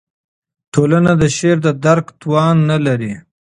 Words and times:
ټولنه 0.73 1.11
د 1.21 1.23
شعر 1.37 1.57
د 1.63 1.67
درک 1.85 2.05
توان 2.21 2.55
نه 2.69 2.77
لري. 2.85 3.13